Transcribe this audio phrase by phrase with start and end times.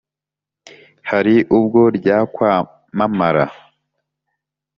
[1.09, 3.45] Hari ubwo ryakwamamara